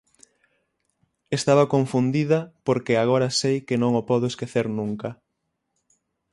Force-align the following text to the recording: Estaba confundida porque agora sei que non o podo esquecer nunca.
Estaba 1.37 1.69
confundida 1.73 2.39
porque 2.67 2.93
agora 2.97 3.29
sei 3.41 3.55
que 3.67 3.79
non 3.83 3.91
o 3.99 4.01
podo 4.09 4.25
esquecer 4.31 4.65
nunca. 4.79 5.09